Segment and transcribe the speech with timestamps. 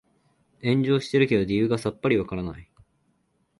[0.63, 2.67] 炎上してるけど理由がさっぱりわからない